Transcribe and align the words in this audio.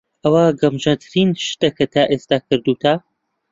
ئەوە 0.23 0.45
گەمژەترین 0.59 1.29
شتە 1.49 1.69
کە 1.77 1.85
تا 1.93 2.03
ئێستا 2.11 2.37
کردووتە. 2.47 2.93